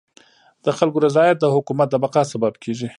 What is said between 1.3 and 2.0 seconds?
د حکومت د